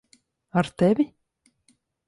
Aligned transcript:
Ar 0.57 0.67
tevi? 0.77 1.05